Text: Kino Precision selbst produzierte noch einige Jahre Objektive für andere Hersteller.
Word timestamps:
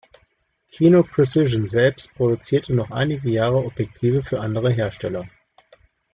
Kino 0.71 1.03
Precision 1.03 1.67
selbst 1.67 2.11
produzierte 2.15 2.73
noch 2.73 2.89
einige 2.89 3.29
Jahre 3.29 3.57
Objektive 3.63 4.23
für 4.23 4.39
andere 4.41 4.71
Hersteller. 4.71 5.29